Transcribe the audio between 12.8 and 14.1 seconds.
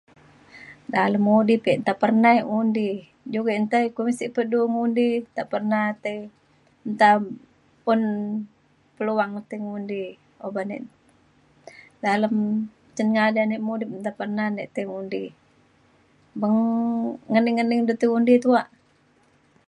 ceng ngadan ek mudip ne